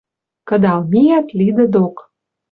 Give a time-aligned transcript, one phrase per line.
[0.47, 1.95] Кыдал миӓт лидӹ док.